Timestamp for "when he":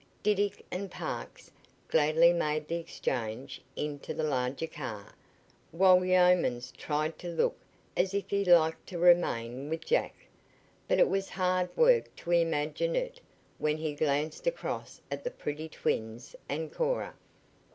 13.59-13.93